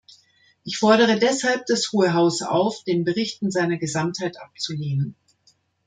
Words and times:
Ich 0.63 0.79
fordere 0.79 1.19
deshalb 1.19 1.67
das 1.67 1.91
hohe 1.91 2.15
Haus 2.15 2.41
auf, 2.41 2.83
den 2.85 3.03
Bericht 3.03 3.43
in 3.43 3.51
seiner 3.51 3.77
Gesamtheit 3.77 4.41
abzulehnen. 4.41 5.15